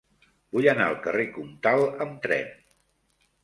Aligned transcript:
Vull 0.55 0.67
anar 0.71 0.87
al 0.93 0.97
carrer 1.03 1.27
Comtal 1.37 1.87
amb 2.09 2.19
tren. 2.27 2.53